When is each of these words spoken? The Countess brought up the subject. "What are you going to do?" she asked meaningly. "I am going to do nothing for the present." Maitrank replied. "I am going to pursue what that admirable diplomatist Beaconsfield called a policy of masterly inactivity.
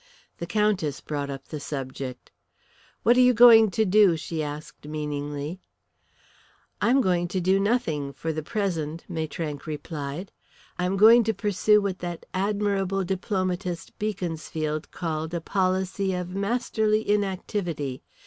The 0.39 0.47
Countess 0.47 0.99
brought 0.99 1.29
up 1.29 1.49
the 1.49 1.59
subject. 1.59 2.31
"What 3.03 3.15
are 3.17 3.21
you 3.21 3.35
going 3.35 3.69
to 3.69 3.85
do?" 3.85 4.17
she 4.17 4.41
asked 4.41 4.87
meaningly. 4.87 5.59
"I 6.81 6.89
am 6.89 7.01
going 7.01 7.27
to 7.27 7.39
do 7.39 7.59
nothing 7.59 8.11
for 8.11 8.33
the 8.33 8.41
present." 8.41 9.05
Maitrank 9.07 9.67
replied. 9.67 10.31
"I 10.79 10.85
am 10.85 10.97
going 10.97 11.23
to 11.25 11.35
pursue 11.35 11.83
what 11.83 11.99
that 11.99 12.25
admirable 12.33 13.03
diplomatist 13.03 13.95
Beaconsfield 13.99 14.89
called 14.89 15.35
a 15.35 15.39
policy 15.39 16.13
of 16.15 16.33
masterly 16.33 17.07
inactivity. 17.07 18.01